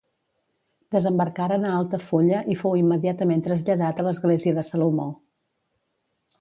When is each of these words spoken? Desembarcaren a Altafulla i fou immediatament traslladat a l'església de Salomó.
Desembarcaren 0.95 1.67
a 1.67 1.73
Altafulla 1.81 2.41
i 2.55 2.57
fou 2.63 2.75
immediatament 2.81 3.45
traslladat 3.51 4.01
a 4.05 4.09
l'església 4.11 4.59
de 4.59 4.67
Salomó. 4.73 5.09